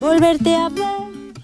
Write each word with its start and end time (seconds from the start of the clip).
volverte 0.00 0.54
a 0.54 0.68
ver. 0.68 1.34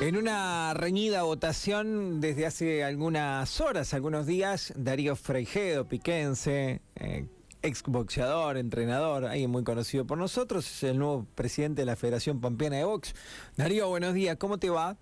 En 0.00 0.16
una 0.16 0.72
reñida 0.74 1.24
votación 1.24 2.20
desde 2.20 2.46
hace 2.46 2.84
algunas 2.84 3.60
horas, 3.60 3.92
algunos 3.94 4.26
días, 4.26 4.72
Darío 4.76 5.16
Freijedo, 5.16 5.88
piquense, 5.88 6.80
eh, 6.94 7.26
exboxeador, 7.62 8.56
entrenador, 8.56 9.24
alguien 9.24 9.50
muy 9.50 9.64
conocido 9.64 10.06
por 10.06 10.16
nosotros, 10.16 10.70
es 10.70 10.84
el 10.84 10.98
nuevo 10.98 11.26
presidente 11.34 11.82
de 11.82 11.86
la 11.86 11.96
Federación 11.96 12.40
Pampeana 12.40 12.76
de 12.76 12.84
Box. 12.84 13.14
Darío, 13.56 13.88
buenos 13.88 14.14
días, 14.14 14.36
¿cómo 14.36 14.58
te 14.58 14.70
va? 14.70 14.96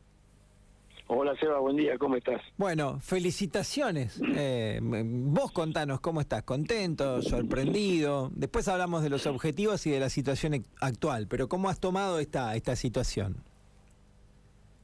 Hola 1.08 1.36
Seba, 1.38 1.60
buen 1.60 1.76
día, 1.76 1.96
¿cómo 1.98 2.16
estás? 2.16 2.42
Bueno, 2.56 2.98
felicitaciones. 2.98 4.20
Eh, 4.34 4.80
vos 4.82 5.52
contanos 5.52 6.00
cómo 6.00 6.20
estás, 6.20 6.42
contento, 6.42 7.22
sorprendido. 7.22 8.30
Después 8.34 8.66
hablamos 8.66 9.04
de 9.04 9.10
los 9.10 9.24
objetivos 9.26 9.86
y 9.86 9.90
de 9.90 10.00
la 10.00 10.08
situación 10.08 10.54
ac- 10.54 10.66
actual, 10.80 11.28
pero 11.28 11.48
¿cómo 11.48 11.68
has 11.68 11.78
tomado 11.78 12.18
esta, 12.18 12.56
esta 12.56 12.74
situación? 12.74 13.36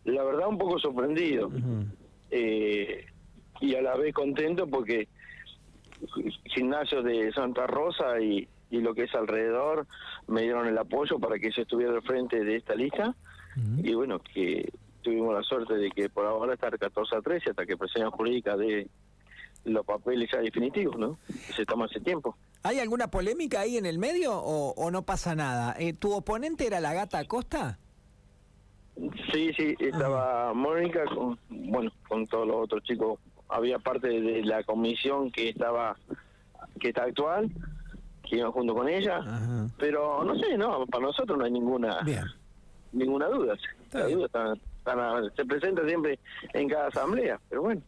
La 0.05 0.23
verdad 0.23 0.47
un 0.49 0.59
poco 0.59 0.79
sorprendido 0.79 1.51
eh, 2.31 3.05
y 3.61 3.75
a 3.75 3.83
la 3.83 3.97
vez 3.97 4.15
contento 4.15 4.67
porque 4.69 5.09
gimnasios 6.55 7.05
de 7.05 7.33
Santa 7.33 7.67
Rosa 7.67 8.21
y, 8.21 8.49
y 8.71 8.81
lo 8.81 8.95
que 8.95 9.05
es 9.05 9.15
alrededor 9.15 9.87
me 10.29 10.43
dieron 10.43 10.67
el 10.69 10.79
apoyo 10.79 11.19
para 11.19 11.39
que 11.39 11.51
yo 11.51 11.63
estuviera 11.63 11.93
al 11.95 12.03
frente 12.03 12.45
de 12.45 12.57
esta 12.57 12.75
lista 12.77 13.15
y 13.83 13.93
bueno, 13.95 14.19
que 14.21 14.73
tuvimos 15.03 15.35
la 15.35 15.43
suerte 15.43 15.75
de 15.75 15.91
que 15.91 16.09
por 16.09 16.25
ahora 16.27 16.55
estar 16.55 16.77
14 16.79 17.17
a 17.17 17.21
13 17.21 17.51
hasta 17.51 17.67
que 17.67 17.77
presión 17.77 18.11
jurídica 18.11 18.57
de 18.57 18.89
los 19.65 19.85
papeles 19.87 20.29
ya 20.33 20.41
definitivos, 20.41 20.97
¿no? 20.99 21.19
Se 21.55 21.65
toma 21.65 21.87
ese 21.87 22.01
tiempo. 22.01 22.37
¿Hay 22.65 22.79
alguna 22.81 23.09
polémica 23.09 23.61
ahí 23.61 23.77
en 23.77 23.87
el 23.87 23.99
medio 23.99 24.35
o, 24.37 24.73
o 24.75 24.91
no 24.91 25.03
pasa 25.03 25.35
nada? 25.35 25.75
Eh, 25.79 25.93
¿Tu 25.93 26.13
oponente 26.13 26.67
era 26.67 26.81
la 26.81 26.93
gata 26.95 27.19
Acosta? 27.19 27.79
Sí, 29.33 29.53
sí, 29.57 29.75
estaba 29.79 30.53
Mónica 30.53 31.05
con, 31.07 31.39
bueno, 31.49 31.91
con 32.09 32.27
todos 32.27 32.47
los 32.47 32.57
otros 32.57 32.83
chicos. 32.85 33.19
Había 33.49 33.79
parte 33.79 34.09
de 34.09 34.43
la 34.45 34.63
comisión 34.65 35.31
que 35.31 35.49
estaba, 35.51 35.97
que 36.81 36.89
está 36.89 37.05
actual, 37.05 37.51
que 38.29 38.37
iban 38.39 38.53
junto 38.53 38.75
con 38.75 38.89
ella, 38.89 39.19
Ajá. 39.19 39.67
pero 39.79 40.25
no 40.25 40.35
sé, 40.39 40.57
no, 40.57 40.87
para 40.87 41.05
nosotros 41.07 41.39
no 41.39 41.45
hay 41.45 41.51
ninguna, 41.51 42.01
Bien. 42.03 42.25
ninguna 42.93 43.29
duda. 43.29 43.55
Está 43.85 44.01
La 44.01 44.07
bien. 44.07 44.19
duda 44.19 44.27
está- 44.27 44.55
se 45.37 45.45
presenta 45.45 45.87
siempre 45.87 46.19
en 46.55 46.69
cada 46.69 46.89
asamblea, 46.89 47.41
pero 47.49 47.63
bueno. 47.63 47.83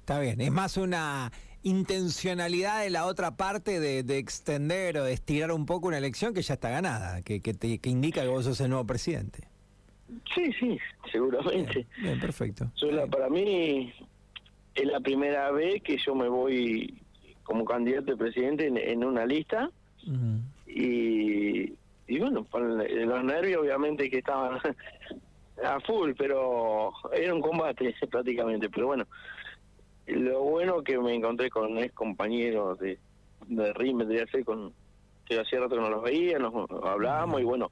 Está 0.00 0.18
bien, 0.20 0.40
es 0.40 0.50
más 0.50 0.76
una 0.76 1.30
intencionalidad 1.62 2.82
de 2.82 2.90
la 2.90 3.04
otra 3.06 3.36
parte 3.36 3.80
de, 3.80 4.02
de 4.02 4.18
extender 4.18 4.96
o 4.98 5.04
de 5.04 5.12
estirar 5.12 5.52
un 5.52 5.66
poco 5.66 5.88
una 5.88 5.98
elección 5.98 6.32
que 6.32 6.42
ya 6.42 6.54
está 6.54 6.70
ganada, 6.70 7.20
que, 7.22 7.40
que, 7.40 7.52
te- 7.54 7.78
que 7.78 7.90
indica 7.90 8.22
que 8.22 8.28
vos 8.28 8.44
sos 8.46 8.60
el 8.60 8.70
nuevo 8.70 8.86
presidente. 8.86 9.46
Sí, 10.34 10.50
sí, 10.58 10.78
seguramente. 11.12 11.72
Bien, 11.74 11.86
bien, 12.02 12.20
perfecto. 12.20 12.70
Yo 12.76 12.90
la- 12.90 13.06
para 13.06 13.28
mí 13.28 13.92
es 14.74 14.84
la 14.86 15.00
primera 15.00 15.50
vez 15.52 15.82
que 15.82 15.98
yo 15.98 16.14
me 16.14 16.28
voy 16.28 16.98
como 17.42 17.64
candidato 17.64 18.06
de 18.12 18.16
presidente 18.16 18.66
en, 18.66 18.76
en 18.78 19.04
una 19.04 19.26
lista. 19.26 19.70
Y, 20.66 21.74
y 22.08 22.18
bueno, 22.18 22.46
los 22.52 23.24
nervios 23.24 23.60
obviamente 23.62 24.08
que 24.08 24.18
estaban 24.18 24.58
a 25.64 25.80
full, 25.80 26.12
pero 26.16 26.92
era 27.12 27.34
un 27.34 27.40
combate 27.40 27.94
prácticamente, 28.10 28.68
pero 28.70 28.86
bueno, 28.88 29.06
lo 30.06 30.40
bueno 30.42 30.82
que 30.82 30.98
me 30.98 31.14
encontré 31.14 31.50
con 31.50 31.78
ex 31.78 31.94
compañeros 31.94 32.78
de, 32.78 32.98
de 33.46 33.72
RIM, 33.74 34.00
a 34.00 34.26
ser 34.30 34.44
con 34.44 34.72
que 35.30 35.38
hacía 35.38 35.60
rato 35.60 35.76
que 35.76 35.80
no 35.80 35.90
los 35.90 36.02
veía, 36.02 36.40
nos 36.40 36.68
hablábamos 36.84 37.40
y 37.40 37.44
bueno, 37.44 37.70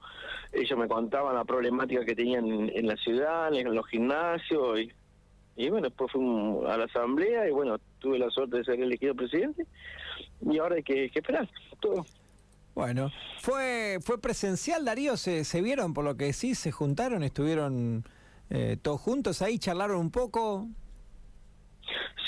ellos 0.53 0.79
me 0.79 0.87
contaban 0.87 1.35
la 1.35 1.45
problemática 1.45 2.05
que 2.05 2.15
tenían 2.15 2.47
en, 2.47 2.71
en 2.73 2.87
la 2.87 2.97
ciudad, 2.97 3.53
en 3.53 3.75
los 3.75 3.87
gimnasios 3.89 4.81
y, 4.81 4.93
y 5.57 5.69
bueno, 5.69 5.89
después 5.89 6.13
fui 6.13 6.23
a 6.69 6.77
la 6.77 6.85
asamblea 6.85 7.49
y 7.49 7.51
bueno, 7.51 7.79
tuve 7.99 8.17
la 8.17 8.31
suerte 8.31 8.59
de 8.59 8.65
ser 8.65 8.81
elegido 8.81 9.15
presidente 9.17 9.67
y 10.41 10.57
ahora 10.59 10.77
hay 10.77 10.85
que, 10.85 11.11
que 11.11 11.19
esperar 11.19 11.49
todo. 11.81 12.07
Bueno, 12.79 13.11
¿fue, 13.41 13.99
fue 14.05 14.21
presencial, 14.21 14.85
Darío? 14.85 15.17
¿Se, 15.17 15.43
¿Se 15.43 15.61
vieron 15.63 15.93
por 15.95 16.05
lo 16.05 16.17
que 16.17 16.27
decís? 16.27 16.61
¿Se 16.61 16.71
juntaron? 16.71 17.25
¿Estuvieron 17.25 18.05
eh, 18.51 18.77
todos 18.81 19.01
juntos 19.01 19.43
ahí? 19.43 19.59
¿Charlaron 19.59 19.97
un 19.99 20.11
poco? 20.13 20.69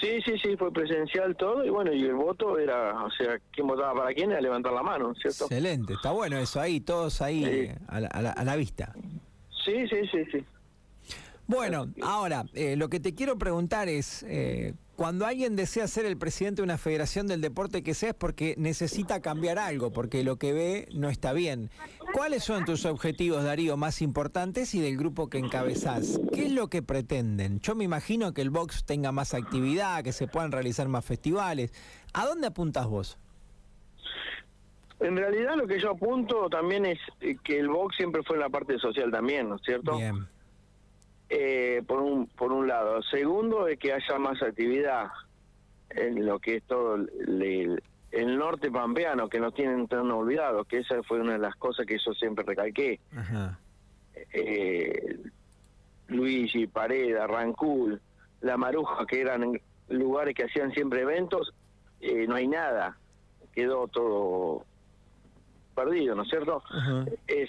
Sí, 0.00 0.20
sí, 0.24 0.32
sí, 0.42 0.56
fue 0.56 0.72
presencial 0.72 1.36
todo 1.36 1.64
y 1.64 1.70
bueno, 1.70 1.92
y 1.92 2.02
el 2.02 2.14
voto 2.14 2.58
era, 2.58 3.04
o 3.04 3.10
sea, 3.12 3.38
quién 3.52 3.68
votaba 3.68 3.94
para 3.94 4.12
quién 4.12 4.32
era 4.32 4.40
levantar 4.40 4.72
la 4.72 4.82
mano, 4.82 5.14
¿cierto? 5.14 5.44
Excelente, 5.44 5.92
está 5.92 6.10
bueno 6.10 6.36
eso 6.36 6.60
ahí, 6.60 6.80
todos 6.80 7.22
ahí 7.22 7.44
Sí. 7.68 7.84
a, 7.86 8.00
la, 8.00 8.08
a 8.08 8.20
la- 8.22 8.32
a 8.32 8.42
la 8.44 8.56
vista. 8.56 8.92
Sí, 9.64 9.86
sí, 9.88 9.98
sí, 10.10 10.24
sí. 10.32 10.44
Bueno, 11.46 11.86
ahora, 12.02 12.44
eh, 12.54 12.74
lo 12.74 12.88
que 12.88 12.98
te 12.98 13.14
quiero 13.14 13.38
preguntar 13.38 13.88
es, 13.88 14.24
eh, 14.26 14.74
cuando 15.00 15.24
alguien 15.24 15.56
desea 15.56 15.88
ser 15.88 16.04
el 16.04 16.18
presidente 16.18 16.60
de 16.60 16.64
una 16.64 16.76
federación 16.76 17.26
del 17.26 17.40
deporte 17.40 17.82
que 17.82 17.94
sea 17.94 18.10
es 18.10 18.14
porque 18.14 18.54
necesita 18.58 19.22
cambiar 19.22 19.58
algo, 19.58 19.90
porque 19.94 20.22
lo 20.22 20.36
que 20.36 20.52
ve 20.52 20.88
no 20.92 21.08
está 21.08 21.32
bien. 21.32 21.70
¿Cuáles 22.12 22.44
son 22.44 22.66
tus 22.66 22.84
objetivos, 22.84 23.42
Darío, 23.42 23.78
más 23.78 24.02
importantes 24.02 24.74
y 24.74 24.80
del 24.82 24.98
grupo 24.98 25.30
que 25.30 25.38
encabezás? 25.38 26.20
¿Qué 26.34 26.44
es 26.44 26.52
lo 26.52 26.68
que 26.68 26.82
pretenden? 26.82 27.60
Yo 27.60 27.74
me 27.74 27.84
imagino 27.84 28.34
que 28.34 28.42
el 28.42 28.50
box 28.50 28.84
tenga 28.84 29.10
más 29.10 29.32
actividad, 29.32 30.04
que 30.04 30.12
se 30.12 30.28
puedan 30.28 30.52
realizar 30.52 30.86
más 30.86 31.02
festivales. 31.02 31.72
¿A 32.12 32.26
dónde 32.26 32.48
apuntas 32.48 32.86
vos? 32.86 33.16
En 35.00 35.16
realidad 35.16 35.56
lo 35.56 35.66
que 35.66 35.80
yo 35.80 35.92
apunto 35.92 36.50
también 36.50 36.84
es 36.84 36.98
que 37.42 37.58
el 37.58 37.68
box 37.70 37.96
siempre 37.96 38.22
fue 38.22 38.36
en 38.36 38.40
la 38.40 38.50
parte 38.50 38.78
social 38.78 39.10
también, 39.10 39.48
¿no 39.48 39.56
es 39.56 39.62
cierto? 39.62 39.96
Bien. 39.96 40.26
Eh, 41.32 41.82
por 41.86 42.00
un 42.00 42.26
por 42.26 42.50
un 42.52 42.66
lado. 42.66 43.00
Segundo 43.02 43.68
es 43.68 43.78
que 43.78 43.92
haya 43.92 44.18
más 44.18 44.42
actividad 44.42 45.10
en 45.90 46.26
lo 46.26 46.40
que 46.40 46.56
es 46.56 46.64
todo 46.64 46.96
el, 46.96 47.80
el- 48.10 48.36
norte 48.36 48.68
pampeano, 48.70 49.28
que 49.28 49.38
nos 49.38 49.54
tienen 49.54 49.86
tan 49.86 50.10
olvidados, 50.10 50.66
que 50.66 50.78
esa 50.78 51.00
fue 51.04 51.20
una 51.20 51.34
de 51.34 51.38
las 51.38 51.54
cosas 51.54 51.86
que 51.86 51.98
yo 52.04 52.12
siempre 52.14 52.44
recalqué. 52.44 52.98
Ajá. 53.16 53.60
eh, 54.32 55.20
Luigi, 56.08 56.66
Pareda, 56.66 57.26
Rancul, 57.28 58.00
La 58.40 58.56
Maruja, 58.56 59.06
que 59.06 59.20
eran 59.20 59.60
lugares 59.88 60.34
que 60.34 60.44
hacían 60.44 60.72
siempre 60.72 61.02
eventos, 61.02 61.54
eh, 62.00 62.26
no 62.26 62.34
hay 62.34 62.48
nada, 62.48 62.98
quedó 63.52 63.86
todo 63.86 64.64
perdido, 65.76 66.16
¿no 66.16 66.22
es 66.24 66.28
cierto? 66.28 66.62
Ajá. 66.68 67.04
Es 67.28 67.48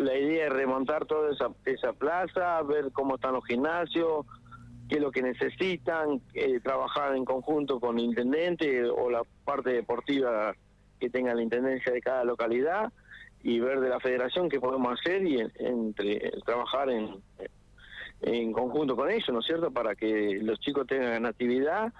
la 0.00 0.16
idea 0.16 0.46
es 0.46 0.52
remontar 0.52 1.06
toda 1.06 1.30
esa, 1.32 1.48
esa 1.64 1.92
plaza, 1.92 2.62
ver 2.62 2.90
cómo 2.92 3.16
están 3.16 3.34
los 3.34 3.44
gimnasios, 3.46 4.26
qué 4.88 4.96
es 4.96 5.00
lo 5.00 5.10
que 5.10 5.22
necesitan, 5.22 6.20
eh, 6.34 6.60
trabajar 6.60 7.14
en 7.14 7.24
conjunto 7.24 7.78
con 7.80 7.98
el 7.98 8.06
intendente 8.06 8.84
o 8.88 9.10
la 9.10 9.22
parte 9.44 9.70
deportiva 9.70 10.54
que 10.98 11.10
tenga 11.10 11.34
la 11.34 11.42
intendencia 11.42 11.92
de 11.92 12.00
cada 12.00 12.24
localidad 12.24 12.92
y 13.42 13.58
ver 13.60 13.80
de 13.80 13.88
la 13.88 14.00
federación 14.00 14.48
qué 14.48 14.60
podemos 14.60 14.98
hacer 14.98 15.26
y 15.26 15.40
en- 15.40 15.52
entre 15.58 16.30
trabajar 16.44 16.90
en, 16.90 17.16
en 18.22 18.52
conjunto 18.52 18.96
con 18.96 19.10
ellos, 19.10 19.28
¿no 19.30 19.40
es 19.40 19.46
cierto? 19.46 19.70
Para 19.70 19.94
que 19.94 20.38
los 20.42 20.58
chicos 20.60 20.86
tengan 20.86 21.24
actividad 21.24 21.92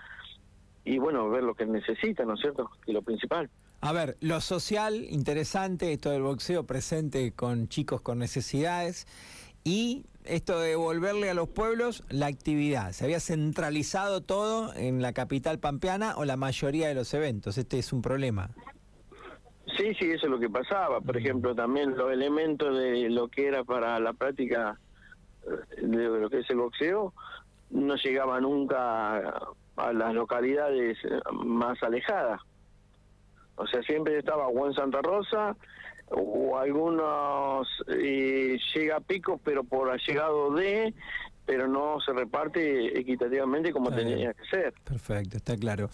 y 0.84 0.98
bueno, 0.98 1.28
ver 1.30 1.44
lo 1.44 1.54
que 1.54 1.64
necesitan, 1.66 2.26
¿no 2.28 2.34
es 2.34 2.40
cierto? 2.40 2.70
Que 2.84 2.92
lo 2.92 3.02
principal. 3.02 3.48
A 3.82 3.92
ver, 3.92 4.18
lo 4.20 4.42
social, 4.42 5.06
interesante, 5.08 5.92
esto 5.92 6.10
del 6.10 6.20
boxeo 6.20 6.64
presente 6.64 7.32
con 7.32 7.68
chicos 7.68 8.02
con 8.02 8.18
necesidades 8.18 9.06
y 9.64 10.04
esto 10.24 10.60
de 10.60 10.70
devolverle 10.70 11.30
a 11.30 11.34
los 11.34 11.48
pueblos 11.48 12.04
la 12.10 12.26
actividad. 12.26 12.92
¿Se 12.92 13.04
había 13.04 13.20
centralizado 13.20 14.20
todo 14.20 14.74
en 14.74 15.00
la 15.00 15.14
capital 15.14 15.58
pampeana 15.58 16.14
o 16.18 16.26
la 16.26 16.36
mayoría 16.36 16.88
de 16.88 16.94
los 16.94 17.14
eventos? 17.14 17.56
Este 17.56 17.78
es 17.78 17.90
un 17.94 18.02
problema. 18.02 18.50
Sí, 19.78 19.94
sí, 19.94 20.10
eso 20.10 20.26
es 20.26 20.30
lo 20.30 20.38
que 20.38 20.50
pasaba. 20.50 21.00
Por 21.00 21.16
ejemplo, 21.16 21.54
también 21.54 21.96
los 21.96 22.12
elementos 22.12 22.76
de 22.76 23.08
lo 23.08 23.28
que 23.28 23.46
era 23.46 23.64
para 23.64 23.98
la 23.98 24.12
práctica 24.12 24.78
eh, 25.44 25.86
de 25.86 26.20
lo 26.20 26.28
que 26.28 26.40
es 26.40 26.50
el 26.50 26.58
boxeo 26.58 27.14
no 27.70 27.94
llegaba 27.96 28.40
nunca 28.40 29.40
a 29.76 29.92
las 29.94 30.12
localidades 30.12 30.98
eh, 31.02 31.18
más 31.32 31.82
alejadas. 31.82 32.42
O 33.60 33.66
sea, 33.66 33.82
siempre 33.82 34.18
estaba 34.18 34.48
o 34.48 34.66
en 34.66 34.72
Santa 34.74 35.00
Rosa 35.02 35.54
o 36.08 36.56
algunos 36.58 37.68
eh, 37.88 38.58
llega 38.74 38.96
a 38.96 39.00
picos, 39.00 39.40
pero 39.44 39.62
por 39.64 39.90
allegado 39.90 40.52
de, 40.54 40.92
pero 41.46 41.68
no 41.68 42.00
se 42.00 42.12
reparte 42.12 42.98
equitativamente 42.98 43.72
como 43.72 43.90
Está 43.90 44.00
bien. 44.02 44.14
tenía 44.14 44.34
que 44.34 44.44
ser. 44.50 44.72
Perfecto, 44.82 45.36
está 45.36 45.56
claro. 45.56 45.88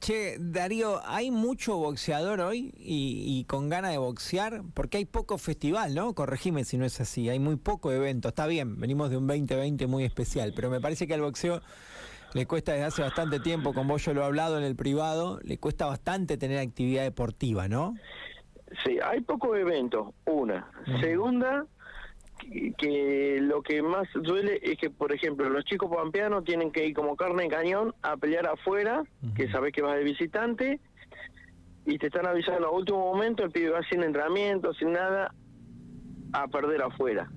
Che, 0.00 0.36
Darío, 0.38 1.00
¿hay 1.04 1.30
mucho 1.32 1.76
boxeador 1.76 2.40
hoy 2.40 2.72
y, 2.78 3.24
y 3.26 3.44
con 3.44 3.68
ganas 3.68 3.90
de 3.90 3.98
boxear? 3.98 4.62
Porque 4.74 4.98
hay 4.98 5.06
poco 5.06 5.38
festival, 5.38 5.94
¿no? 5.94 6.14
Corregime 6.14 6.64
si 6.64 6.76
no 6.78 6.84
es 6.84 7.00
así. 7.00 7.28
Hay 7.28 7.40
muy 7.40 7.56
poco 7.56 7.90
evento. 7.90 8.28
Está 8.28 8.46
bien, 8.46 8.78
venimos 8.78 9.10
de 9.10 9.16
un 9.16 9.26
2020 9.26 9.86
muy 9.88 10.04
especial, 10.04 10.52
pero 10.54 10.70
me 10.70 10.80
parece 10.80 11.06
que 11.08 11.14
al 11.14 11.22
boxeo 11.22 11.62
le 12.34 12.46
cuesta 12.46 12.72
desde 12.72 12.84
hace 12.84 13.02
bastante 13.02 13.40
tiempo, 13.40 13.72
con 13.72 13.88
vos 13.88 14.04
yo 14.04 14.14
lo 14.14 14.22
he 14.22 14.24
hablado 14.24 14.58
en 14.58 14.64
el 14.64 14.76
privado, 14.76 15.40
le 15.42 15.58
cuesta 15.58 15.86
bastante 15.86 16.36
tener 16.36 16.58
actividad 16.58 17.02
deportiva, 17.02 17.68
¿no? 17.68 17.94
Sí, 18.84 18.98
hay 19.02 19.20
pocos 19.20 19.56
eventos, 19.56 20.08
una. 20.26 20.70
Segunda, 21.00 21.64
que 22.76 23.38
lo 23.40 23.62
que 23.62 23.82
más 23.82 24.06
duele 24.14 24.60
es 24.62 24.78
que, 24.78 24.90
por 24.90 25.12
ejemplo, 25.12 25.48
los 25.48 25.64
chicos 25.64 25.90
pampeanos 25.94 26.44
tienen 26.44 26.70
que 26.70 26.86
ir 26.86 26.94
como 26.94 27.16
carne 27.16 27.44
en 27.44 27.50
cañón 27.50 27.94
a 28.02 28.16
pelear 28.16 28.46
afuera, 28.46 29.04
que 29.34 29.50
sabes 29.50 29.72
que 29.72 29.82
vas 29.82 29.96
de 29.96 30.04
visitante, 30.04 30.80
y 31.86 31.98
te 31.98 32.08
están 32.08 32.26
avisando 32.26 32.66
a 32.66 32.70
último 32.70 32.98
momento, 32.98 33.42
el 33.42 33.50
pibe 33.50 33.70
va 33.70 33.80
sin 33.88 34.02
entrenamiento, 34.02 34.74
sin 34.74 34.92
nada, 34.92 35.34
a 36.32 36.46
perder 36.48 36.82
afuera. 36.82 37.30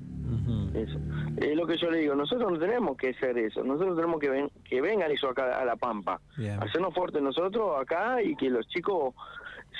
Eso. 0.73 0.97
Es 1.37 1.55
lo 1.55 1.67
que 1.67 1.77
yo 1.77 1.91
le 1.91 1.99
digo, 1.99 2.15
nosotros 2.15 2.51
no 2.51 2.57
tenemos 2.57 2.95
que 2.95 3.09
hacer 3.09 3.37
eso, 3.37 3.63
nosotros 3.63 3.95
tenemos 3.97 4.19
que, 4.21 4.29
ven, 4.29 4.49
que 4.63 4.79
vengan 4.79 5.11
eso 5.11 5.29
acá 5.29 5.59
a 5.59 5.65
La 5.65 5.75
Pampa, 5.75 6.21
hacernos 6.59 6.93
fuertes 6.93 7.21
nosotros 7.21 7.79
acá 7.79 8.21
y 8.21 8.35
que 8.37 8.49
los 8.49 8.65
chicos 8.67 9.13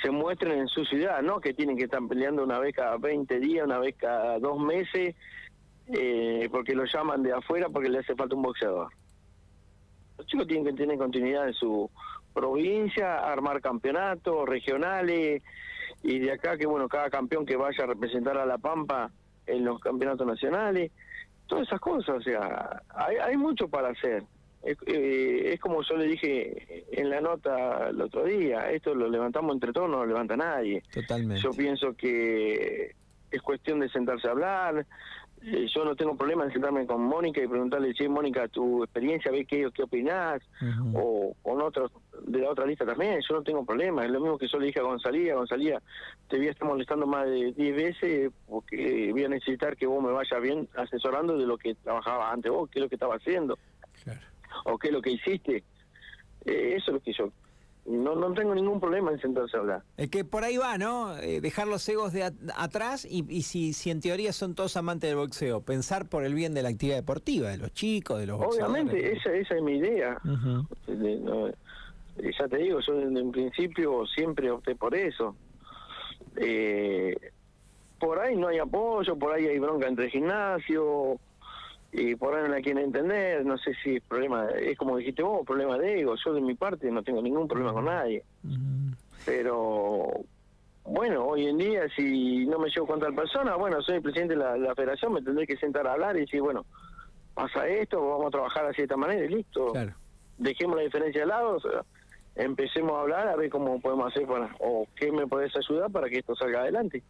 se 0.02 0.10
muestren 0.10 0.58
en 0.58 0.68
su 0.68 0.84
ciudad, 0.84 1.22
¿no? 1.22 1.40
Que 1.40 1.54
tienen 1.54 1.76
que 1.76 1.84
estar 1.84 2.00
peleando 2.08 2.44
una 2.44 2.58
vez 2.58 2.74
cada 2.74 2.96
20 2.98 3.40
días, 3.40 3.64
una 3.64 3.78
vez 3.78 3.94
cada 3.96 4.38
dos 4.38 4.58
meses, 4.58 5.14
eh, 5.88 6.48
porque 6.50 6.74
lo 6.74 6.84
llaman 6.84 7.22
de 7.22 7.32
afuera 7.32 7.68
porque 7.68 7.88
le 7.88 7.98
hace 7.98 8.14
falta 8.14 8.34
un 8.34 8.42
boxeador. 8.42 8.88
Los 10.18 10.26
chicos 10.26 10.46
tienen 10.46 10.64
que 10.64 10.72
tener 10.72 10.98
continuidad 10.98 11.48
en 11.48 11.54
su 11.54 11.90
provincia, 12.34 13.18
armar 13.18 13.60
campeonatos 13.60 14.48
regionales 14.48 15.42
y 16.02 16.18
de 16.18 16.32
acá 16.32 16.56
que, 16.56 16.66
bueno, 16.66 16.88
cada 16.88 17.10
campeón 17.10 17.46
que 17.46 17.56
vaya 17.56 17.84
a 17.84 17.86
representar 17.86 18.36
a 18.36 18.46
La 18.46 18.58
Pampa 18.58 19.10
en 19.46 19.64
los 19.64 19.80
campeonatos 19.80 20.26
nacionales, 20.26 20.90
todas 21.46 21.66
esas 21.66 21.80
cosas, 21.80 22.16
o 22.16 22.20
sea, 22.22 22.82
hay, 22.88 23.16
hay 23.16 23.36
mucho 23.36 23.68
para 23.68 23.90
hacer. 23.90 24.24
Eh, 24.64 25.54
es, 25.54 25.60
como 25.60 25.82
yo 25.82 25.96
le 25.96 26.06
dije 26.06 26.84
en 26.92 27.10
la 27.10 27.20
nota 27.20 27.88
el 27.88 28.00
otro 28.00 28.24
día, 28.24 28.70
esto 28.70 28.94
lo 28.94 29.08
levantamos 29.08 29.54
entre 29.54 29.72
todos, 29.72 29.90
no 29.90 29.98
lo 29.98 30.06
levanta 30.06 30.36
nadie. 30.36 30.82
Totalmente. 30.92 31.42
Yo 31.42 31.50
pienso 31.50 31.94
que 31.94 32.94
es 33.30 33.42
cuestión 33.42 33.80
de 33.80 33.88
sentarse 33.88 34.28
a 34.28 34.30
hablar. 34.30 34.86
Eh, 35.44 35.66
yo 35.74 35.84
no 35.84 35.96
tengo 35.96 36.16
problema 36.16 36.44
en 36.44 36.52
sentarme 36.52 36.86
con 36.86 37.02
Mónica 37.02 37.42
y 37.42 37.48
preguntarle, 37.48 37.92
si 37.94 38.08
Mónica, 38.08 38.46
tu 38.48 38.84
experiencia, 38.84 39.30
ve 39.30 39.44
qué, 39.44 39.68
qué 39.74 39.82
opinás, 39.82 40.40
o 40.94 41.34
con 41.42 41.60
otros 41.60 41.90
de 42.26 42.38
la 42.38 42.50
otra 42.50 42.64
lista 42.64 42.86
también, 42.86 43.20
yo 43.28 43.34
no 43.34 43.42
tengo 43.42 43.64
problema. 43.64 44.04
Es 44.04 44.10
lo 44.10 44.20
mismo 44.20 44.38
que 44.38 44.46
yo 44.46 44.58
le 44.58 44.66
dije 44.66 44.78
a 44.78 44.84
Gonzalía, 44.84 45.34
Gonzalía, 45.34 45.82
te 46.28 46.36
voy 46.36 46.46
a 46.46 46.50
estar 46.50 46.68
molestando 46.68 47.06
más 47.06 47.26
de 47.26 47.52
10 47.52 47.76
veces 47.76 48.32
porque 48.48 49.10
voy 49.10 49.24
a 49.24 49.28
necesitar 49.28 49.76
que 49.76 49.86
vos 49.86 50.02
me 50.02 50.12
vayas 50.12 50.40
bien 50.40 50.68
asesorando 50.76 51.36
de 51.36 51.46
lo 51.46 51.58
que 51.58 51.74
trabajaba 51.74 52.32
antes 52.32 52.52
vos, 52.52 52.70
qué 52.70 52.78
es 52.78 52.82
lo 52.84 52.88
que 52.88 52.94
estaba 52.94 53.16
haciendo. 53.16 53.58
Claro 54.04 54.20
o 54.64 54.78
qué 54.78 54.88
es 54.88 54.92
lo 54.92 55.02
que 55.02 55.10
hiciste. 55.10 55.64
Eh, 56.44 56.74
eso 56.76 56.90
es 56.90 56.94
lo 56.94 57.00
que 57.00 57.12
yo 57.12 57.30
no, 57.84 58.14
no 58.14 58.32
tengo 58.32 58.54
ningún 58.54 58.78
problema 58.78 59.10
en 59.10 59.20
sentarse 59.20 59.56
a 59.56 59.60
hablar. 59.60 59.82
Es 59.96 60.08
que 60.08 60.24
por 60.24 60.44
ahí 60.44 60.56
va, 60.56 60.78
¿no? 60.78 61.16
Eh, 61.18 61.40
dejar 61.40 61.66
los 61.66 61.88
egos 61.88 62.12
de 62.12 62.24
atrás 62.56 63.04
y, 63.04 63.24
y 63.28 63.42
si, 63.42 63.72
si 63.72 63.90
en 63.90 64.00
teoría 64.00 64.32
son 64.32 64.54
todos 64.54 64.76
amantes 64.76 65.10
del 65.10 65.18
boxeo, 65.18 65.60
pensar 65.62 66.08
por 66.08 66.24
el 66.24 66.34
bien 66.34 66.54
de 66.54 66.62
la 66.62 66.68
actividad 66.68 66.96
deportiva, 66.96 67.48
de 67.48 67.58
los 67.58 67.72
chicos, 67.72 68.20
de 68.20 68.26
los 68.26 68.40
Obviamente, 68.40 69.12
esa, 69.12 69.32
esa 69.32 69.56
es 69.56 69.62
mi 69.62 69.78
idea. 69.78 70.16
ya 70.86 72.48
te 72.48 72.56
digo, 72.56 72.80
yo 72.80 73.00
en, 73.00 73.32
principio 73.32 74.06
siempre 74.06 74.50
opté 74.50 74.76
por 74.76 74.94
eso. 74.94 75.34
Eh, 76.36 77.16
por 77.98 78.18
ahí 78.20 78.36
no 78.36 78.48
hay 78.48 78.58
apoyo, 78.58 79.16
por 79.16 79.32
ahí 79.32 79.46
hay 79.46 79.58
bronca 79.58 79.88
entre 79.88 80.08
gimnasio, 80.08 81.18
y 81.92 82.16
por 82.16 82.34
ahí 82.34 82.42
no 82.42 82.48
la 82.48 82.62
quieren 82.62 82.84
entender, 82.84 83.44
no 83.44 83.58
sé 83.58 83.74
si 83.82 83.96
es 83.96 84.02
problema, 84.02 84.48
es 84.48 84.78
como 84.78 84.96
dijiste 84.96 85.22
vos, 85.22 85.46
problema 85.46 85.76
de 85.76 86.00
ego, 86.00 86.14
yo 86.24 86.32
de 86.32 86.40
mi 86.40 86.54
parte 86.54 86.90
no 86.90 87.02
tengo 87.02 87.20
ningún 87.20 87.46
problema 87.46 87.74
con 87.74 87.84
nadie, 87.84 88.24
pero 89.26 90.08
bueno, 90.84 91.26
hoy 91.26 91.46
en 91.46 91.58
día 91.58 91.82
si 91.94 92.46
no 92.46 92.58
me 92.58 92.70
llevo 92.70 92.86
con 92.86 92.98
tal 92.98 93.14
persona, 93.14 93.56
bueno, 93.56 93.82
soy 93.82 93.96
el 93.96 94.02
presidente 94.02 94.34
de 94.34 94.58
la, 94.58 94.74
federación, 94.74 95.12
me 95.12 95.22
tendré 95.22 95.46
que 95.46 95.58
sentar 95.58 95.86
a 95.86 95.92
hablar 95.92 96.16
y 96.16 96.20
decir, 96.20 96.40
bueno, 96.40 96.64
pasa 97.34 97.68
esto, 97.68 98.00
vamos 98.00 98.28
a 98.28 98.30
trabajar 98.30 98.64
así 98.64 98.78
de 98.78 98.84
esta 98.84 98.96
manera 98.96 99.22
y 99.26 99.28
listo, 99.28 99.74
dejemos 100.38 100.76
la 100.76 100.82
diferencia 100.84 101.20
de 101.20 101.26
lado, 101.26 101.56
o 101.56 101.60
sea, 101.60 101.84
empecemos 102.34 102.92
a 102.92 103.00
hablar 103.00 103.28
a 103.28 103.36
ver 103.36 103.50
cómo 103.50 103.80
podemos 103.80 104.10
hacer 104.10 104.26
para, 104.26 104.54
o 104.60 104.86
qué 104.96 105.12
me 105.12 105.26
podés 105.26 105.52
ayudar 105.56 105.90
para 105.90 106.08
que 106.08 106.18
esto 106.18 106.34
salga 106.34 106.60
adelante. 106.60 107.02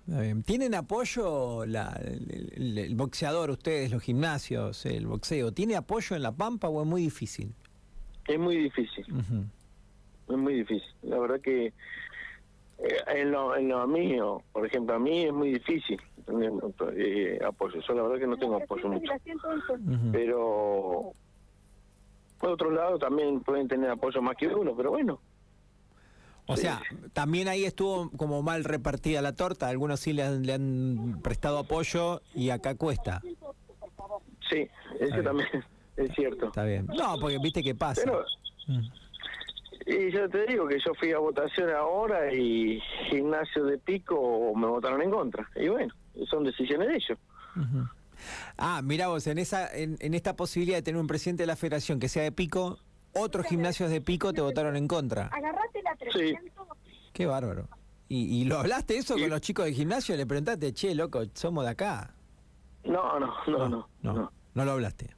¿Tienen 0.45 0.75
apoyo 0.75 1.65
la, 1.67 1.99
el, 2.03 2.95
boxeador, 2.95 3.51
ustedes, 3.51 3.91
los 3.91 4.03
gimnasios, 4.03 4.85
el 4.87 5.07
boxeo? 5.07 5.53
¿Tiene 5.53 5.77
apoyo 5.77 6.17
en 6.17 6.23
La 6.23 6.33
Pampa 6.33 6.69
o 6.69 6.83
es 6.83 6.89
muy 6.89 7.03
difícil? 7.03 7.55
Es 8.27 8.39
muy 8.39 8.57
difícil. 8.57 9.05
Es 10.29 10.37
muy 10.37 10.55
difícil. 10.55 10.95
La 11.03 11.19
verdad 11.19 11.41
que 11.41 11.67
eh, 11.67 12.97
en, 13.07 13.31
lo, 13.31 13.57
en 13.57 13.69
lo 13.69 13.87
mío, 13.87 14.43
por 14.53 14.67
ejemplo, 14.67 14.97
a 14.97 14.99
mí 14.99 15.25
es 15.25 15.33
muy 15.33 15.53
difícil 15.53 16.01
tener 16.27 16.53
eh, 16.97 17.39
apoyo. 17.45 17.81
Yo 17.81 17.95
la 17.95 18.03
verdad 18.03 18.19
que 18.19 18.27
no 18.27 18.37
tengo 18.37 18.57
apoyo 18.57 18.89
mucho. 18.89 19.13
Pero 20.13 21.13
por 22.43 22.51
otro 22.51 22.73
lado, 22.73 22.99
también 22.99 23.41
pueden 23.41 23.69
tener 23.69 23.89
apoyo 23.89 24.21
más 24.21 24.37
que 24.37 24.49
uno, 24.49 24.75
pero 24.77 24.91
bueno. 24.91 25.21
O 26.47 26.57
sea, 26.57 26.83
también 27.13 27.47
ahí 27.47 27.65
estuvo 27.65 28.11
como 28.17 28.43
mal 28.43 28.65
repartida 28.65 29.23
la 29.23 29.33
torta. 29.33 29.69
Algunos 29.69 30.01
sí 30.01 30.13
le 30.13 30.25
han, 30.25 31.21
prestado 31.23 31.59
apoyo 31.59 32.21
y 32.35 32.51
acá 32.51 32.75
cuesta. 32.75 33.23
Sí, 34.51 34.69
eso 34.99 35.23
también 35.23 35.49
es 35.97 36.13
cierto. 36.17 36.47
Está 36.47 36.65
bien. 36.65 36.89
No, 36.89 37.15
porque 37.21 37.39
viste 37.39 37.63
qué 37.63 37.77
pasa. 37.77 38.11
Mm. 38.67 38.81
Y 39.87 40.11
yo 40.11 40.29
te 40.29 40.45
digo 40.47 40.67
que 40.67 40.81
yo 40.81 40.93
fui 40.95 41.13
a 41.13 41.19
votación 41.19 41.71
ahora 41.71 42.35
y 42.35 42.81
gimnasio 43.09 43.65
de 43.67 43.79
pico 43.79 44.53
me 44.57 44.67
votaron 44.67 45.01
en 45.01 45.13
contra. 45.13 45.49
Y 45.55 45.69
bueno, 45.69 45.95
son 46.29 46.43
decisiones 46.43 46.89
de 46.89 46.97
ellos. 46.97 47.19
Ah, 48.57 48.81
mira 48.83 49.09
vos, 49.09 49.27
en, 49.27 49.39
esa, 49.39 49.73
en, 49.75 50.15
esta 50.15 50.37
posibilidad 50.37 50.79
de 50.79 50.83
tener 50.83 51.01
un 51.01 51.07
presidente 51.07 51.43
de 51.43 51.47
la 51.47 51.57
federación 51.57 51.99
que 51.99 52.09
sea 52.09 52.23
de 52.23 52.33
pico, 52.33 52.79
otros 53.13 53.47
gimnasios 53.47 53.91
de 53.91 54.01
pico 54.01 54.33
te 54.33 54.41
votaron 54.41 54.77
en 54.77 54.89
contra. 54.89 55.27
Agarrate 55.27 55.83
la 55.83 55.97
sí. 56.13 56.35
Qué 57.13 57.27
bárbaro. 57.27 57.69
¿Y, 58.09 58.45
lo 58.45 58.59
hablaste 58.59 58.99
eso 58.99 59.15
con 59.15 59.31
los 59.31 59.41
chicos 59.41 59.65
del 59.65 59.75
gimnasio? 59.75 60.15
Le 60.17 60.27
preguntaste, 60.27 60.75
che, 60.75 60.95
loco, 60.95 61.23
somos 61.33 61.65
de 61.65 61.71
acá. 61.71 62.15
No, 62.85 63.19
no, 63.19 63.33
no, 63.47 63.69
no. 63.69 63.89
No, 64.03 64.33
no, 64.55 64.65
lo 64.65 64.73
hablaste. 64.73 65.15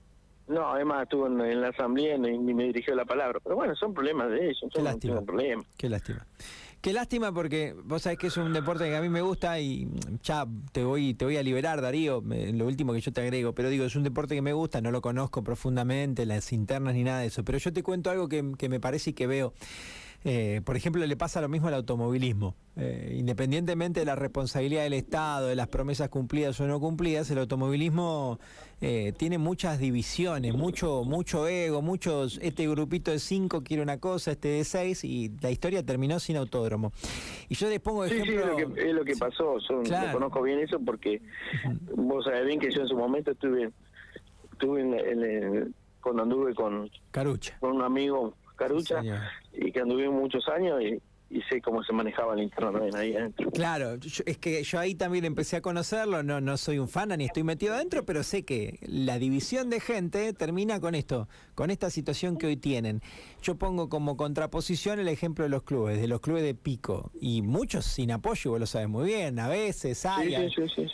No, 0.46 0.70
además 0.70 1.02
estuvo 1.02 1.26
en, 1.26 1.60
la 1.60 1.68
asamblea 1.70 2.14
y 2.14 2.38
ni 2.38 2.54
me 2.54 2.64
dirigió 2.64 2.94
la 2.94 3.04
palabra. 3.04 3.40
Pero 3.42 3.56
bueno, 3.56 3.74
son 3.74 3.94
problemas 3.94 4.30
de 4.30 4.44
ellos. 4.50 4.70
Qué 4.72 4.80
lástima. 4.80 5.20
Qué 5.76 5.88
lástima. 5.88 6.24
Qué 6.84 6.92
lástima 6.92 7.32
porque 7.32 7.74
vos 7.82 8.02
sabés 8.02 8.18
que 8.18 8.26
es 8.26 8.36
un 8.36 8.52
deporte 8.52 8.84
que 8.84 8.94
a 8.94 9.00
mí 9.00 9.08
me 9.08 9.22
gusta 9.22 9.58
y 9.58 9.88
ya 10.22 10.46
te 10.70 10.84
voy, 10.84 11.14
te 11.14 11.24
voy 11.24 11.38
a 11.38 11.42
liberar, 11.42 11.80
Darío, 11.80 12.22
lo 12.22 12.66
último 12.66 12.92
que 12.92 13.00
yo 13.00 13.10
te 13.10 13.22
agrego, 13.22 13.54
pero 13.54 13.70
digo, 13.70 13.86
es 13.86 13.96
un 13.96 14.02
deporte 14.02 14.34
que 14.34 14.42
me 14.42 14.52
gusta, 14.52 14.82
no 14.82 14.90
lo 14.90 15.00
conozco 15.00 15.42
profundamente, 15.42 16.26
las 16.26 16.52
internas 16.52 16.92
ni 16.92 17.02
nada 17.02 17.20
de 17.20 17.28
eso, 17.28 17.42
pero 17.42 17.56
yo 17.56 17.72
te 17.72 17.82
cuento 17.82 18.10
algo 18.10 18.28
que, 18.28 18.52
que 18.58 18.68
me 18.68 18.80
parece 18.80 19.08
y 19.08 19.12
que 19.14 19.26
veo. 19.26 19.54
Eh, 20.26 20.62
por 20.64 20.74
ejemplo, 20.74 21.04
le 21.06 21.16
pasa 21.16 21.42
lo 21.42 21.50
mismo 21.50 21.68
al 21.68 21.74
automovilismo. 21.74 22.54
Eh, 22.76 23.14
independientemente 23.18 24.00
de 24.00 24.06
la 24.06 24.16
responsabilidad 24.16 24.82
del 24.82 24.94
Estado, 24.94 25.48
de 25.48 25.54
las 25.54 25.68
promesas 25.68 26.08
cumplidas 26.08 26.58
o 26.60 26.66
no 26.66 26.80
cumplidas, 26.80 27.30
el 27.30 27.38
automovilismo 27.38 28.40
eh, 28.80 29.12
tiene 29.18 29.36
muchas 29.36 29.78
divisiones, 29.78 30.54
mucho, 30.54 31.04
mucho 31.04 31.46
ego, 31.46 31.82
muchos, 31.82 32.40
este 32.42 32.66
grupito 32.66 33.10
de 33.10 33.18
cinco 33.18 33.62
quiere 33.62 33.82
una 33.82 33.98
cosa, 33.98 34.32
este 34.32 34.48
de 34.48 34.64
seis, 34.64 35.04
y 35.04 35.30
la 35.42 35.50
historia 35.50 35.84
terminó 35.84 36.18
sin 36.18 36.36
autódromo. 36.36 36.92
Y 37.50 37.54
yo 37.54 37.68
les 37.68 37.80
pongo 37.80 38.06
ejemplo... 38.06 38.56
Sí, 38.56 38.62
es, 38.76 38.94
lo 38.94 39.04
que, 39.04 39.14
pasó, 39.16 39.58
yo 39.58 39.82
conozco 40.12 40.42
bien 40.42 40.58
eso 40.58 40.80
porque 40.80 41.20
vos 41.94 42.24
sabés 42.24 42.46
bien 42.46 42.58
que 42.58 42.70
yo 42.70 42.80
en 42.80 42.88
su 42.88 42.96
momento 42.96 43.32
estuve, 43.32 43.70
estuve 44.52 44.80
en, 44.80 45.74
cuando 46.00 46.22
anduve 46.22 46.54
con, 46.54 46.90
Carucha. 47.10 47.56
con 47.60 47.76
un 47.76 47.82
amigo 47.82 48.34
Carucha, 48.56 49.02
y 49.52 49.72
que 49.72 49.80
anduve 49.80 50.08
muchos 50.08 50.48
años 50.48 50.80
y, 50.82 51.00
sé 51.50 51.60
cómo 51.60 51.82
se 51.82 51.92
manejaba 51.92 52.34
el 52.34 52.44
internet 52.44 52.94
ahí 52.94 53.16
adentro. 53.16 53.50
Claro, 53.50 53.94
es 53.94 54.38
que 54.38 54.62
yo 54.62 54.78
ahí 54.78 54.94
también 54.94 55.24
empecé 55.24 55.56
a 55.56 55.60
conocerlo, 55.60 56.22
no, 56.22 56.40
no 56.40 56.56
soy 56.56 56.78
un 56.78 56.88
fan 56.88 57.08
ni 57.18 57.24
estoy 57.24 57.42
metido 57.42 57.74
adentro, 57.74 58.04
pero 58.04 58.22
sé 58.22 58.44
que 58.44 58.78
la 58.82 59.18
división 59.18 59.68
de 59.68 59.80
gente 59.80 60.32
termina 60.32 60.78
con 60.78 60.94
esto, 60.94 61.28
con 61.56 61.72
esta 61.72 61.90
situación 61.90 62.38
que 62.38 62.46
hoy 62.46 62.56
tienen. 62.56 63.02
Yo 63.42 63.56
pongo 63.56 63.88
como 63.88 64.16
contraposición 64.16 65.00
el 65.00 65.08
ejemplo 65.08 65.42
de 65.42 65.50
los 65.50 65.64
clubes, 65.64 66.00
de 66.00 66.06
los 66.06 66.20
clubes 66.20 66.44
de 66.44 66.54
pico, 66.54 67.10
y 67.20 67.42
muchos 67.42 67.84
sin 67.84 68.12
apoyo, 68.12 68.52
vos 68.52 68.60
lo 68.60 68.66
sabes 68.66 68.88
muy 68.88 69.06
bien, 69.06 69.40
a 69.40 69.48
veces 69.48 70.06
hay, 70.06 70.36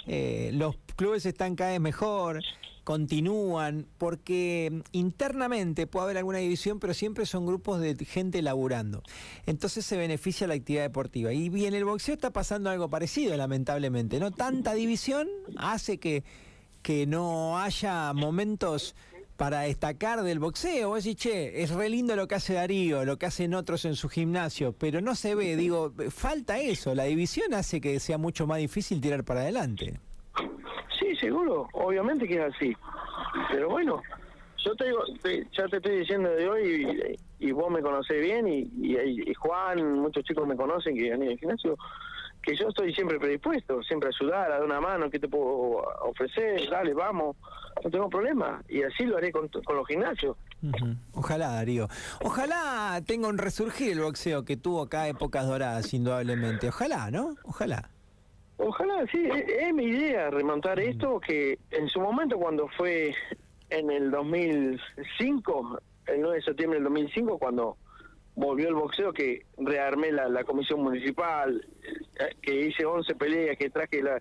eh, 0.06 0.52
los 0.54 0.78
clubes 0.96 1.26
están 1.26 1.54
cada 1.54 1.72
vez 1.72 1.80
mejor, 1.80 2.40
continúan, 2.84 3.86
porque 3.98 4.82
internamente 4.92 5.86
puede 5.86 6.04
haber 6.04 6.18
alguna 6.18 6.38
división, 6.38 6.80
pero 6.80 6.94
siempre 6.94 7.26
son 7.26 7.46
grupos 7.46 7.80
de 7.80 7.96
gente 8.04 8.42
laburando. 8.42 9.02
Entonces 9.46 9.84
se 9.84 9.96
beneficia 9.96 10.46
la 10.46 10.54
actividad 10.54 10.82
deportiva. 10.82 11.32
Y 11.32 11.48
bien, 11.48 11.74
el 11.74 11.84
boxeo 11.84 12.14
está 12.14 12.32
pasando 12.32 12.70
algo 12.70 12.88
parecido, 12.88 13.36
lamentablemente. 13.36 14.18
¿no? 14.20 14.30
Tanta 14.30 14.74
división 14.74 15.28
hace 15.56 15.98
que, 15.98 16.24
que 16.82 17.06
no 17.06 17.58
haya 17.58 18.12
momentos 18.12 18.94
para 19.40 19.60
destacar 19.60 20.22
del 20.22 20.38
boxeo. 20.38 20.90
Vos 20.90 21.04
decís, 21.04 21.22
che, 21.22 21.62
es 21.62 21.70
re 21.70 21.88
lindo 21.88 22.14
lo 22.14 22.28
que 22.28 22.34
hace 22.34 22.52
Darío, 22.52 23.06
lo 23.06 23.18
que 23.18 23.24
hacen 23.24 23.54
otros 23.54 23.86
en 23.86 23.96
su 23.96 24.10
gimnasio, 24.10 24.74
pero 24.74 25.00
no 25.00 25.14
se 25.14 25.34
ve, 25.34 25.56
digo, 25.56 25.94
falta 26.10 26.58
eso. 26.58 26.94
La 26.94 27.04
división 27.04 27.54
hace 27.54 27.80
que 27.80 27.98
sea 28.00 28.18
mucho 28.18 28.46
más 28.46 28.58
difícil 28.58 29.00
tirar 29.00 29.24
para 29.24 29.40
adelante. 29.40 29.98
Seguro, 31.20 31.68
obviamente 31.72 32.26
que 32.26 32.36
es 32.36 32.54
así. 32.54 32.76
Pero 33.50 33.68
bueno, 33.68 34.00
yo 34.64 34.74
te 34.74 34.86
digo, 34.86 35.02
ya 35.52 35.68
te 35.68 35.76
estoy 35.76 35.98
diciendo 36.00 36.30
de 36.30 36.48
hoy 36.48 37.18
y, 37.38 37.52
vos 37.52 37.70
me 37.70 37.82
conocés 37.82 38.20
bien 38.20 38.48
y, 38.48 38.68
y, 38.82 39.34
Juan, 39.34 40.00
muchos 40.00 40.24
chicos 40.24 40.46
me 40.46 40.56
conocen 40.56 40.96
que 40.96 41.12
han 41.12 41.22
ido 41.22 41.32
al 41.32 41.38
gimnasio, 41.38 41.76
que 42.42 42.56
yo 42.56 42.68
estoy 42.68 42.94
siempre 42.94 43.18
predispuesto, 43.18 43.82
siempre 43.82 44.08
a 44.08 44.12
ayudar, 44.18 44.46
a 44.46 44.54
dar 44.56 44.64
una 44.64 44.80
mano, 44.80 45.10
¿qué 45.10 45.18
te 45.18 45.28
puedo 45.28 45.82
ofrecer? 46.02 46.68
Dale, 46.70 46.94
vamos, 46.94 47.36
no 47.84 47.90
tengo 47.90 48.08
problema. 48.08 48.62
Y 48.68 48.82
así 48.82 49.04
lo 49.04 49.16
haré 49.18 49.30
con, 49.30 49.48
con 49.48 49.76
los 49.76 49.86
gimnasios. 49.86 50.36
Ojalá, 51.12 51.48
Darío. 51.50 51.88
Ojalá 52.22 53.00
tenga 53.06 53.28
un 53.28 53.38
resurgir 53.38 53.92
el 53.92 54.00
boxeo 54.00 54.44
que 54.44 54.56
tuvo 54.56 54.82
acá 54.82 55.08
épocas 55.08 55.46
doradas, 55.46 55.92
indudablemente. 55.94 56.68
Ojalá, 56.68 57.10
¿no? 57.10 57.36
Ojalá. 57.44 57.90
Ojalá, 58.62 59.06
sí, 59.10 59.26
es, 59.26 59.72
mi 59.72 59.84
idea 59.84 60.28
remontar 60.28 60.78
esto, 60.80 61.18
que 61.18 61.58
en 61.70 61.88
su 61.88 61.98
momento 61.98 62.36
cuando 62.38 62.68
fue 62.76 63.14
en 63.70 63.90
el 63.90 64.10
2005, 64.10 65.80
el 66.06 66.20
9 66.20 66.36
de 66.36 66.42
septiembre 66.42 66.78
del 66.78 66.84
2005, 66.84 67.38
cuando 67.38 67.78
volvió 68.34 68.68
el 68.68 68.74
boxeo, 68.74 69.14
que 69.14 69.46
rearmé 69.56 70.12
la, 70.12 70.28
la 70.28 70.44
comisión 70.44 70.82
municipal, 70.82 71.66
eh, 72.18 72.36
que 72.42 72.66
hice 72.66 72.84
11 72.84 73.14
peleas, 73.14 73.56
que 73.56 73.70
traje 73.70 74.02
la, 74.02 74.20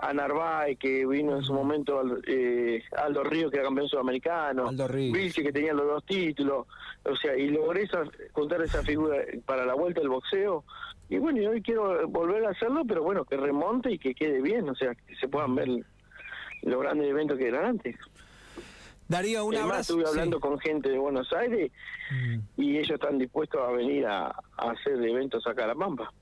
a 0.00 0.12
Narváez, 0.14 0.78
que 0.78 1.06
vino 1.06 1.36
en 1.36 1.42
su 1.42 1.52
momento 1.52 2.02
eh, 2.26 2.82
Aldo 2.96 3.22
Río, 3.22 3.50
que 3.50 3.56
era 3.56 3.66
campeón 3.66 3.88
sudamericano, 3.88 4.68
Aldo 4.68 4.88
Vilche, 4.88 5.42
que 5.42 5.52
tenía 5.52 5.74
los 5.74 5.86
dos 5.86 6.04
títulos, 6.04 6.66
o 7.04 7.16
sea, 7.16 7.36
y 7.36 7.48
logré 7.48 7.82
esa, 7.82 8.02
contar 8.32 8.62
esa 8.62 8.82
figura 8.82 9.18
para 9.44 9.64
la 9.64 9.74
vuelta 9.74 10.00
del 10.00 10.08
boxeo. 10.08 10.64
Y 11.08 11.18
bueno, 11.18 11.40
y 11.42 11.46
hoy 11.46 11.62
quiero 11.62 12.08
volver 12.08 12.46
a 12.46 12.50
hacerlo, 12.50 12.84
pero 12.86 13.02
bueno, 13.02 13.24
que 13.24 13.36
remonte 13.36 13.92
y 13.92 13.98
que 13.98 14.14
quede 14.14 14.40
bien, 14.40 14.68
o 14.68 14.74
sea, 14.74 14.94
que 14.94 15.16
se 15.16 15.28
puedan 15.28 15.54
ver 15.54 15.68
los 16.62 16.80
grandes 16.80 17.08
eventos 17.08 17.36
que 17.36 17.48
eran 17.48 17.64
antes. 17.64 17.96
Darío, 19.08 19.44
un 19.44 19.56
Además, 19.56 19.80
estuve 19.80 20.06
hablando 20.06 20.38
con 20.38 20.58
gente 20.60 20.88
de 20.88 20.98
Buenos 20.98 21.32
Aires 21.32 21.72
mm. 22.12 22.38
y 22.56 22.78
ellos 22.78 22.92
están 22.92 23.18
dispuestos 23.18 23.60
a 23.60 23.72
venir 23.72 24.06
a, 24.06 24.26
a 24.28 24.70
hacer 24.70 25.02
eventos 25.04 25.44
acá 25.46 25.64
a 25.64 25.68
La 25.68 25.74
Pampa. 25.74 26.12